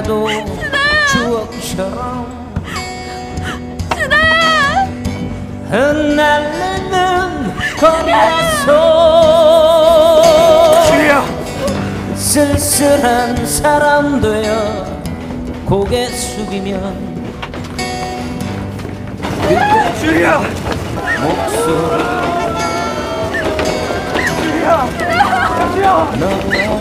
[0.00, 0.28] 하루비라도
[1.12, 2.40] 추억처럼
[5.68, 9.10] 흩날리는 거리에서
[12.14, 14.86] 쓸쓸한 사람 되어
[15.66, 17.10] 고개 숙이면
[20.00, 20.40] 주희야!
[21.20, 22.04] 목소리
[24.42, 24.88] 주희야!
[26.18, 26.80] 너무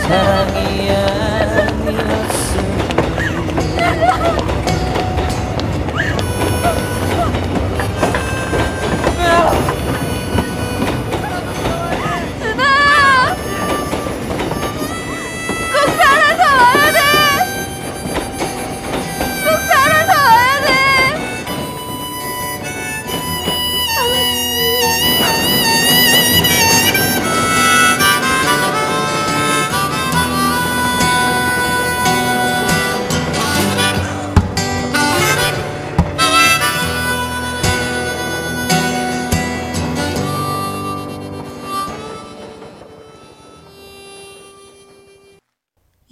[0.00, 2.35] 사랑이 아니었어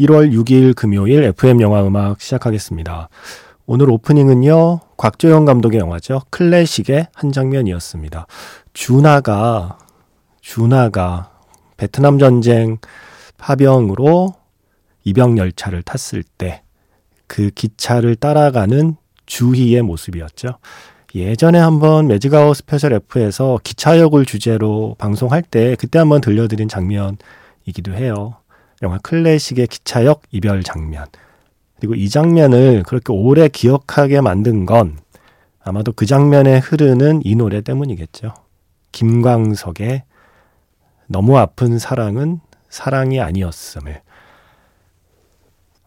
[0.05, 3.09] 1월 6일 금요일 FM 영화 음악 시작하겠습니다.
[3.67, 6.23] 오늘 오프닝은요, 곽재용 감독의 영화죠.
[6.31, 8.27] 클래식의 한 장면이었습니다.
[8.73, 9.79] 주나가,
[10.41, 11.31] 준하가
[11.77, 12.79] 베트남 전쟁
[13.39, 14.35] 파병으로
[15.05, 16.65] 입영 열차를 탔을 때
[17.27, 18.97] 그 기차를 따라가는
[19.27, 20.59] 주희의 모습이었죠.
[21.15, 28.37] 예전에 한번 매직아워 스페셜 F에서 기차역을 주제로 방송할 때 그때 한번 들려드린 장면이기도 해요.
[28.85, 31.07] 영화 클래식의 기차역 이별 장면.
[31.81, 34.99] 그리고 이 장면을 그렇게 오래 기억하게 만든 건
[35.63, 38.35] 아마도 그 장면에 흐르는 이 노래 때문이겠죠.
[38.93, 40.05] 김광석의
[41.09, 44.03] 너무 아픈 사랑은 사랑이 아니었음을.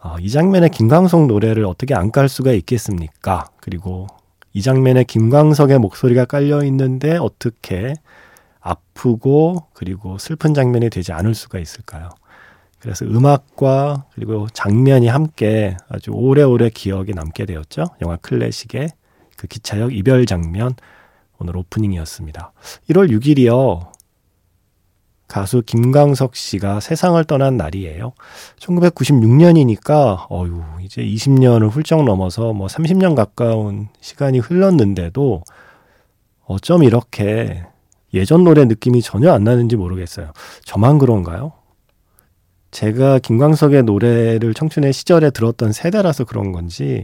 [0.03, 3.49] 어, 이 장면에 김광석 노래를 어떻게 안 깔 수가 있겠습니까?
[3.61, 4.07] 그리고
[4.53, 7.93] 이 장면에 김광석의 목소리가 깔려 있는데 어떻게
[8.59, 12.09] 아프고 그리고 슬픈 장면이 되지 않을 수가 있을까요?
[12.79, 17.85] 그래서 음악과 그리고 장면이 함께 아주 오래오래 기억에 남게 되었죠.
[18.01, 18.89] 영화 클래식의
[19.35, 20.73] 그 기차역 이별 장면
[21.39, 22.51] 오늘 오프닝이었습니다.
[22.89, 23.91] 1월 6일이요.
[25.27, 28.13] 가수 김광석 씨가 세상을 떠난 날이에요.
[28.59, 35.43] 1996년이니까 어유 이제 20년을 훌쩍 넘어서 뭐 30년 가까운 시간이 흘렀는데도
[36.45, 37.65] 어쩜 이렇게
[38.13, 40.31] 예전 노래 느낌이 전혀 안 나는지 모르겠어요.
[40.63, 41.51] 저만 그런가요?
[42.71, 47.03] 제가 김광석의 노래를 청춘의 시절에 들었던 세대라서 그런 건지,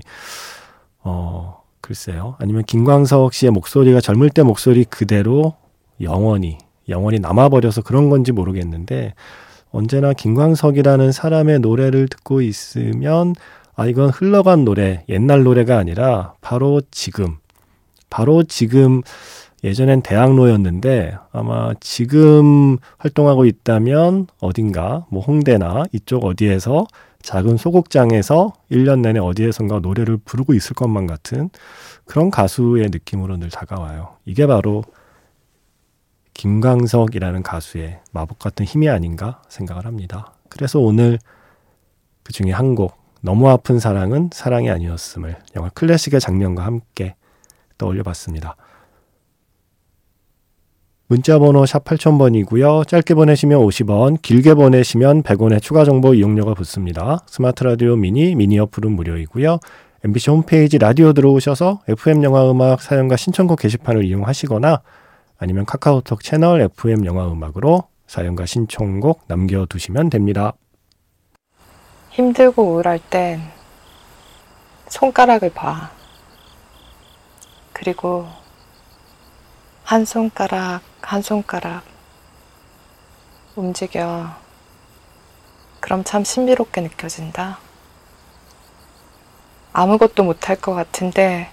[1.00, 2.36] 어, 글쎄요.
[2.40, 5.56] 아니면 김광석 씨의 목소리가 젊을 때 목소리 그대로
[6.02, 6.58] 영원히,
[6.90, 9.14] 영원히 남아 버려서 그런 건지 모르겠는데,
[9.72, 13.36] 언제나 김광석이라는 사람의 노래를 듣고 있으면,
[13.76, 17.38] 아, 이건 흘러간 노래, 옛날 노래가 아니라, 바로 지금,
[18.10, 19.02] 바로 지금,
[19.64, 26.86] 예전엔 대학로였는데 아마 지금 활동하고 있다면 어딘가 뭐 홍대나 이쪽 어디에서
[27.22, 31.50] 작은 소극장에서 1년 내내 어디에선가 노래를 부르고 있을 것만 같은
[32.06, 34.18] 그런 가수의 느낌으로 늘 다가와요.
[34.26, 34.84] 이게 바로
[36.34, 40.34] 김광석이라는 가수의 마법 같은 힘이 아닌가 생각을 합니다.
[40.50, 41.18] 그래서 오늘
[42.24, 47.16] 그 중에 한 곡, 너무 아픈 사랑은 사랑이 아니었음을 영화 클래식의 장면과 함께
[47.78, 48.58] 떠올려 봤습니다.
[51.08, 52.88] 문자번호 샵 8000번이고요.
[52.88, 57.20] 짧게 보내시면 50원, 길게 보내시면 100원의 추가 정보 이용료가 붙습니다.
[57.28, 59.60] 스마트 라디오 미니, 미니 어플은 무료이고요.
[60.06, 64.82] MBC 홈페이지 라디오 들어오셔서 FM 영화 음악 사연과 신청곡 게시판을 이용하시거나
[65.38, 70.54] 아니면 카카오톡 채널 FM 영화 음악으로 사연과 신청곡 남겨두시면 됩니다.
[72.12, 73.42] 힘들고 우울할 땐
[74.88, 75.92] 손가락을 봐.
[77.74, 78.28] 그리고
[79.84, 81.84] 한 손가락, 한 손가락
[83.56, 84.36] 움직여.
[85.80, 87.60] 그럼 참 신비롭게 느껴진다.
[89.74, 91.50] 아무것도 못할 것 같은데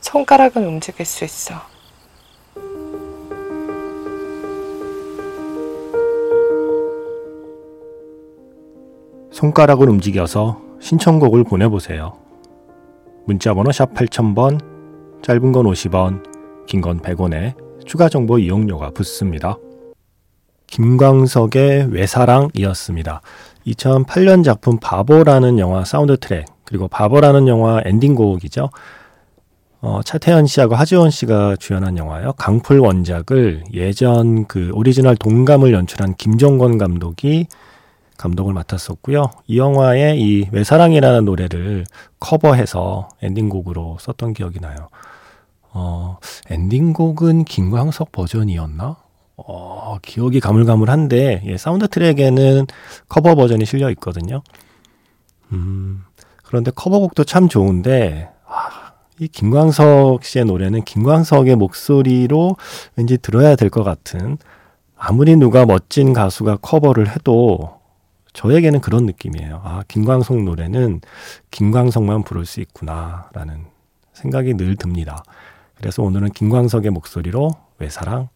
[0.00, 1.54] 손가락은 움직일 수 있어.
[9.32, 12.18] 손가락을 움직여서 신청곡을 보내보세요.
[13.26, 14.60] 문자번호 샵 8000번,
[15.22, 19.56] 짧은 건 50원, 긴 건 100원에 추가 정보 이용료가 붙습니다.
[20.66, 23.22] 김광석의 외사랑이었습니다.
[23.66, 28.68] 2008년 작품 바보라는 영화 사운드 트랙, 그리고 바보라는 영화 엔딩곡이죠.
[29.80, 32.34] 어, 차태현 씨하고 하지원 씨가 주연한 영화요.
[32.34, 37.46] 강풀 원작을 예전 그 오리지널 동감을 연출한 김정권 감독이
[38.18, 39.30] 감독을 맡았었고요.
[39.46, 41.86] 이 영화에 이 외사랑이라는 노래를
[42.20, 44.88] 커버해서 엔딩곡으로 썼던 기억이 나요.
[45.72, 46.18] 어,
[46.50, 48.96] 엔딩곡은 김광석 버전이었나?
[49.36, 52.66] 어, 기억이 가물가물한데 예, 사운드 트랙에는
[53.08, 54.42] 커버 버전이 실려 있거든요.
[55.52, 56.04] 음,
[56.42, 62.56] 그런데 커버곡도 참 좋은데 아, 이 김광석 씨의 노래는 김광석의 목소리로
[62.96, 64.38] 왠지 들어야 될 것 같은
[64.96, 67.78] 아무리 누가 멋진 가수가 커버를 해도
[68.32, 69.60] 저에게는 그런 느낌이에요.
[69.64, 71.00] 아, 김광석 노래는
[71.50, 73.66] 김광석만 부를 수 있구나라는
[74.12, 75.22] 생각이 늘 듭니다.
[75.78, 78.28] 그래서 오늘은 김광석의 목소리로 외사랑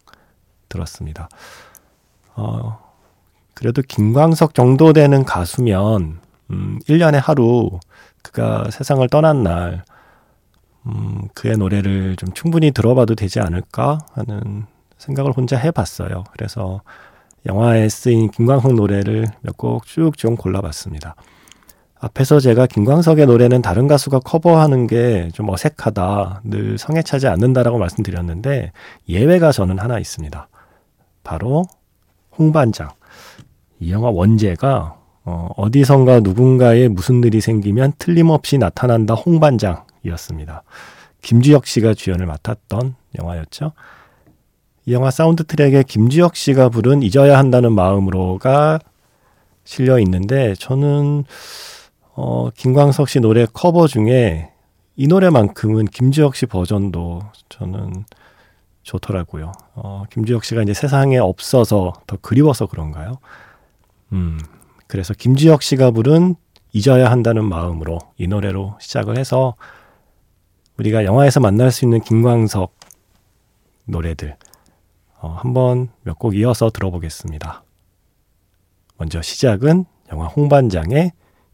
[0.69, 1.29] 들었습니다.
[2.35, 2.79] 어,
[3.53, 6.19] 그래도 김광석 정도 되는 가수면,
[6.49, 7.79] 음, 1년에 하루
[8.23, 9.83] 그가 세상을 떠난 날,
[10.85, 14.65] 음, 그의 노래를 좀 충분히 들어봐도 되지 않을까 하는
[14.97, 16.23] 생각을 혼자 해봤어요.
[16.31, 16.81] 그래서
[17.45, 21.15] 영화에 쓰인 김광석 노래를 몇 곡쭉좀 골라봤습니다.
[22.03, 28.73] 앞에서 제가 김광석의 노래는 다른 가수가 커버하는 게 좀 어색하다, 늘 성에 차지 않는다라고 말씀드렸는데
[29.07, 30.49] 예외가 저는 하나 있습니다.
[31.23, 31.63] 바로
[32.37, 32.89] 홍반장.
[33.79, 40.63] 이 영화 원제가 어, 어디선가 누군가에 무슨 일이 생기면 틀림없이 나타난다 홍반장이었습니다.
[41.21, 43.71] 김주혁 씨가 주연을 맡았던 영화였죠.
[44.85, 48.79] 이 영화 사운드 트랙에 김주혁 씨가 부른 잊어야 한다는 마음으로가
[49.63, 51.23] 실려 있는데 저는
[52.15, 54.51] 어, 김광석 씨 노래 커버 중에
[54.95, 58.05] 이 노래만큼은 김주혁 씨 버전도 저는
[58.83, 59.51] 좋더라고요.
[59.75, 63.17] 어, 김주혁 씨가 이제 세상에 없어서 더 그리워서 그런가요?
[64.11, 64.39] 음,
[64.87, 66.35] 그래서 김주혁 씨가 부른
[66.73, 69.55] 잊어야 한다는 마음으로 이 노래로 시작을 해서
[70.77, 72.75] 우리가 영화에서 만날 수 있는 김광석
[73.85, 74.35] 노래들
[75.19, 77.63] 어, 한번 몇 곡 이어서 들어보겠습니다.
[78.97, 81.11] 먼저 시작은 영화 홍반장의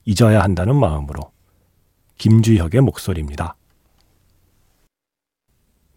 [0.09, 1.21] 잊어야 한다는 마음으로
[2.17, 3.55] 김주혁의 목소리입니다.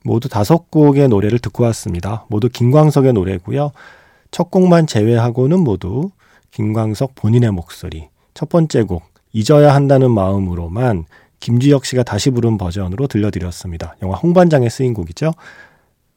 [0.05, 2.27] 모두 다섯 곡의 노래를 듣고 왔습니다.
[2.29, 3.73] 모두 김광석의 노래고요.
[4.31, 6.11] 첫 곡만 제외하고는 모두
[6.51, 8.11] 김광석 본인의 목소리.
[8.35, 11.07] 첫 번째 곡 잊어야 한다는 마음으로만
[11.41, 13.97] 김주혁 씨가 다시 부른 버전으로 들려드렸습니다.
[14.03, 15.33] 영화 홍반장에 쓰인 곡이죠.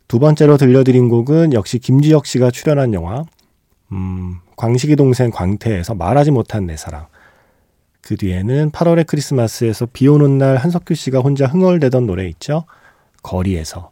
[0.09, 3.24] 두 번째로 들려드린 곡은 역시 김주혁 씨가 출연한 영화
[3.94, 7.07] 음, 광식이 동생 광태에서 말하지 못한 내 사랑.
[8.06, 12.66] 그 뒤에는 8월의 크리스마스에서 비 오는 날 한석규 씨가 혼자 흥얼대던 노래 있죠.
[13.24, 13.90] 거리에서.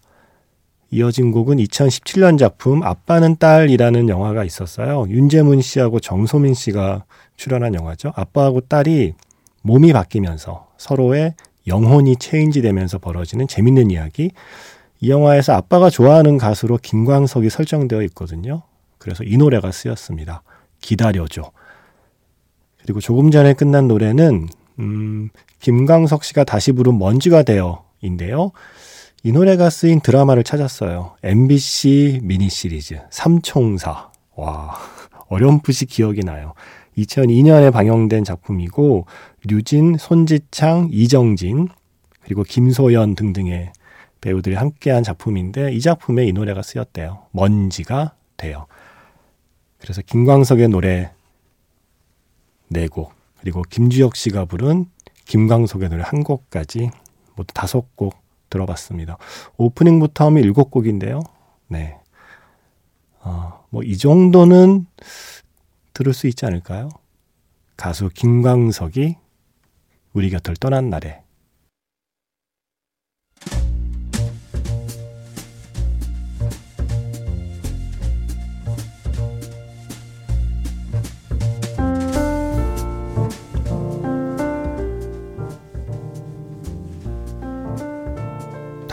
[0.92, 5.08] 이어진 곡은 2017년 작품 아빠는 딸이라는 영화가 있었어요.
[5.10, 7.06] 윤재문 씨하고 정소민 씨가
[7.38, 8.14] 출연한 영화죠.
[8.16, 9.16] 아빠하고 딸이
[9.64, 11.34] 몸이 바뀌면서 서로의
[11.66, 14.30] 영혼이 체인지 되면서 벌어지는 재밌는 이야기.
[15.00, 18.62] 이 영화에서 아빠가 좋아하는 가수로 김광석이 설정되어 있거든요.
[19.00, 20.44] 그래서 이 노래가 쓰였습니다.
[20.82, 21.52] 기다려줘.
[22.84, 24.50] 그리고 조금 전에 끝난 노래는
[24.80, 28.52] 음, 김광석 씨가 다시 부른 먼지가 되어인데요.
[29.24, 31.16] 이 노래가 쓰인 드라마를 찾았어요.
[31.24, 34.12] MBC 미니 시리즈 삼총사.
[34.36, 34.76] 와
[35.30, 36.54] 어렴풋이 기억이 나요.
[36.98, 39.06] 2002년에 방영된 작품이고
[39.46, 41.70] 류진, 손지창, 이정진
[42.22, 43.72] 그리고 김소연 등등의
[44.22, 47.24] 배우들이 함께한 작품인데 이 작품에 이 노래가 쓰였대요.
[47.32, 48.68] 먼지가 돼요.
[49.80, 51.12] 그래서 김광석의 노래
[52.74, 54.88] 네 곡, 그리고 김주혁 씨가 부른
[55.26, 56.90] 김광석의 노래 한 곡까지
[57.36, 58.16] 모두 다섯 곡
[58.50, 59.18] 들어봤습니다.
[59.58, 61.22] 오프닝부터 하면 일곱 곡인데요.
[61.68, 61.98] 네.
[63.22, 64.86] 어, 뭐 이 정도는
[65.94, 66.90] 들을 수 있지 않을까요?
[67.78, 69.18] 가수 김광석이
[70.14, 71.23] 우리 곁을 떠난 날에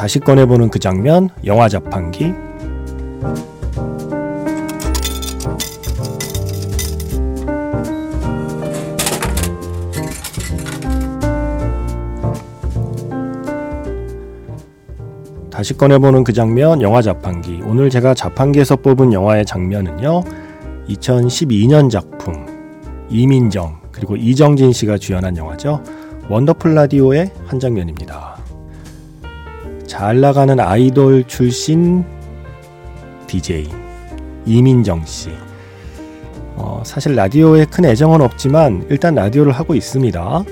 [0.00, 2.33] 다시 꺼내보는 그 장면, 영화 자판기.
[15.50, 17.61] 다시 꺼내보는 그 장면, 영화 자판기.
[17.66, 20.23] 오늘 제가 자판기에서 뽑은 영화의 장면은요,
[20.88, 22.47] 2012년 작품,
[23.11, 25.83] 이민정, 그리고 이정진 씨가 주연한 영화죠.
[26.30, 28.39] 원더풀 라디오의 한 장면입니다.
[29.90, 32.04] 잘 나가는 아이돌 출신
[33.26, 33.68] DJ
[34.47, 35.30] 이민정 씨.
[36.54, 40.44] 어, 사실 라디오에 큰 애정은 없지만 일단 라디오를 하고 있습니다.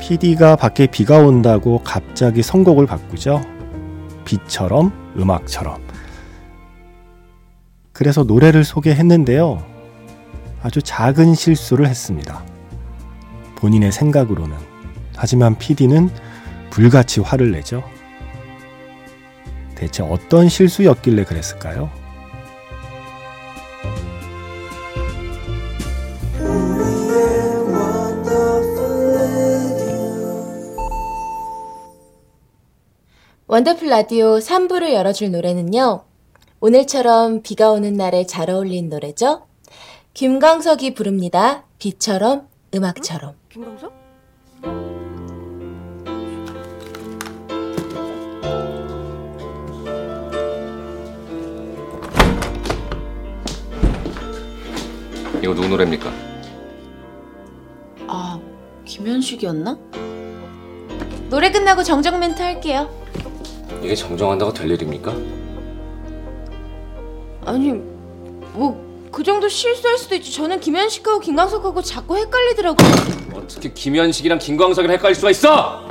[0.00, 3.40] PD가 밖에 비가 온다고 갑자기 선곡을 바꾸죠.
[4.24, 5.80] 비처럼 음악처럼.
[7.92, 9.64] 그래서 노래를 소개했는데요.
[10.64, 12.42] 아주 작은 실수를 했습니다.
[13.54, 14.56] 본인의 생각으로는.
[15.14, 16.10] 하지만 PD는
[16.70, 17.84] 불같이 화를 내죠.
[19.76, 21.90] 대체 어떤 실수였길래 그랬을까요?
[33.48, 36.02] 원더풀 라디오 3부를 열어줄 노래는요.
[36.58, 39.46] 오늘처럼 비가 오는 날에 잘 어울린 노래죠.
[40.14, 41.64] 김광석이 부릅니다.
[41.78, 43.34] 비처럼 음악처럼.
[43.50, 45.05] 김광석?
[55.42, 56.10] 이거 누구 노래입니까?
[58.08, 58.38] 아,
[58.84, 59.76] 김현식이었나?
[61.28, 62.88] 노래 끝나고 정정 멘트 할게요.
[63.82, 65.12] 이게 정정한다고 될 일입니까?
[67.44, 67.72] 아니,
[68.52, 70.30] 뭐 그 정도 실수할 수도 있지.
[70.30, 72.86] 저는 김현식하고 김광석하고 자꾸 헷갈리더라고요.
[73.34, 75.88] 어떻게 김현식이랑 김광석이랑 헷갈릴 수가 있어?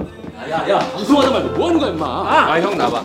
[0.47, 3.01] 야야야 방송하다 말고 뭐 하는 거야 임마 아 형 나봐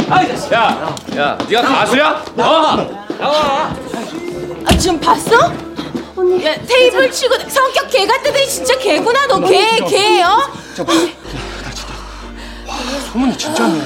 [0.52, 2.22] 야, 야 네가 가수야?
[2.36, 2.86] 나와
[3.18, 5.50] 아, 지금 봤어?
[6.20, 6.44] 언니.
[6.44, 9.26] 야, 테이블 치고 성격 개 같더니 진짜 개구나.
[9.26, 10.38] 너 개, 개, 어?
[13.12, 13.80] 소문이 진짜네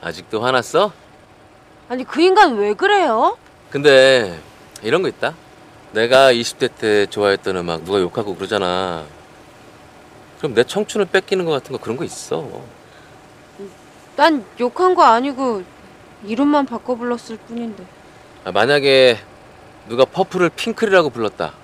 [0.00, 0.92] 아직도 화났어?
[1.88, 3.36] 아니 그 인간 왜 그래요?
[3.70, 4.38] 근데
[4.82, 5.34] 이런 거 있다.
[5.92, 9.04] 내가 20대 때 좋아했던 음악 누가 욕하고 그러잖아.
[10.44, 12.46] 그럼 내 청춘을 뺏기는 것 같은 거 그런 거 있어.
[14.14, 15.62] 난 욕한 거 아니고
[16.22, 17.82] 이름만 바꿔 불렀을 뿐인데.
[18.44, 19.18] 아, 만약에
[19.88, 21.54] 누가 퍼플을 핑클이라고 불렀다.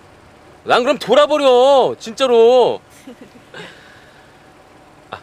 [0.64, 1.94] 난 그럼 돌아버려.
[1.98, 2.80] 진짜로.
[5.10, 5.20] 아.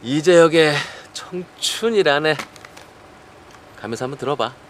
[0.00, 0.72] 이재혁의
[1.12, 2.36] 청춘이라네.
[3.78, 4.67] 가면서 한번 들어봐.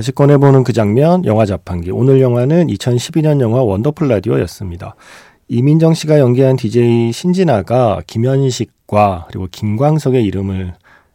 [0.00, 1.90] 다시 꺼내보는 그 장면, 영화 자판기.
[1.90, 4.94] 오늘 영화는 2012년 영화 원더풀 라디오였습니다.
[5.48, 10.72] 이민정 씨가 연기한 DJ 신진아가 김현식과 그리고 김광석의 이름을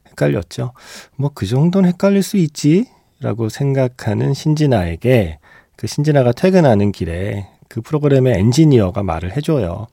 [0.10, 0.74] 헷갈렸죠.
[1.16, 2.86] 뭐 그 정도는 헷갈릴 수 있지?
[3.20, 5.40] 라고 생각하는 신진아에게
[5.76, 9.88] 그 신진아가 퇴근하는 길에 그 프로그램의 엔지니어가 말을 해줘요.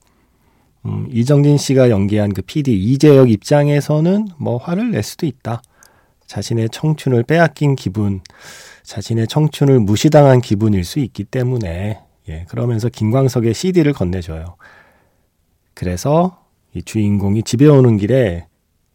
[0.85, 5.63] 음, 이정진 씨가 연기한 그 PD 이재혁 입장에서는 뭐 화를 낼 수도 있다.
[6.33, 8.23] 자신의 청춘을 빼앗긴 기분,
[8.85, 14.57] 자신의 청춘을 무시당한 기분일 수 있기 때문에 예, 그러면서 김광석의 CD를 건네줘요.
[15.75, 18.47] 그래서 이 주인공이 집에 오는 길에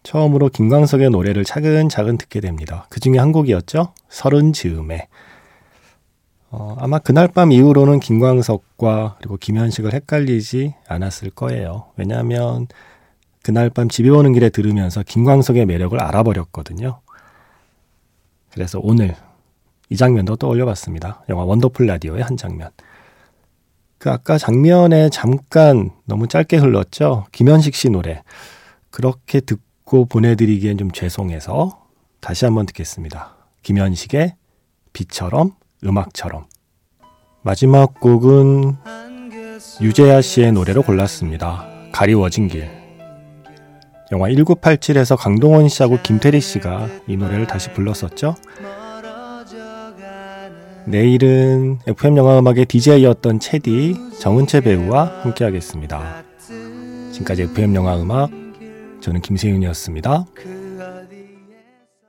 [0.02, 2.88] 처음으로 김광석의 노래를 차근차근 듣게 됩니다.
[2.90, 3.94] 그 중에 한 곡이었죠.
[4.10, 5.08] 서른 즈음에.
[6.50, 11.86] 어, 아마 그날 밤 이후로는 김광석과 그리고 김현식을 헷갈리지 않았을 거예요.
[11.98, 12.66] 왜냐하면
[13.44, 17.02] 그날 밤 집에 오는 길에 들으면서 김광석의 매력을 알아버렸거든요.
[18.52, 19.16] 그래서 오늘
[19.90, 21.24] 이 장면도 떠올려봤습니다.
[21.30, 22.70] 영화 원더풀 라디오의 한 장면.
[23.98, 27.26] 그 아까 장면에 잠깐 너무 짧게 흘렀죠.
[27.32, 28.22] 김현식 씨 노래.
[28.90, 31.88] 그렇게 듣고 보내드리기엔 좀 죄송해서
[32.20, 33.36] 다시 한번 듣겠습니다.
[33.64, 34.36] 김현식의
[34.94, 36.46] 비처럼 음악처럼.
[37.42, 38.76] 마지막 곡은
[39.82, 41.68] 유재하 씨의 노래로 골랐습니다.
[41.92, 42.87] 가리워진 길.
[44.12, 48.36] 영화 1987에서 강동원 씨하고 김태리 씨가 이 노래를 다시 불렀었죠.
[50.86, 56.24] 내일은 FM 영화 음악의 DJ였던 체디 정은채 배우와 함께하겠습니다.
[57.12, 58.30] 지금까지 FM 영화 음악
[59.02, 60.26] 저는 김세윤이었습니다.